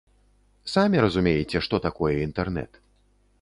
Самі 0.75 1.03
разумееце, 1.05 1.57
што 1.67 1.81
такое 1.85 2.11
інтэрнэт. 2.27 2.81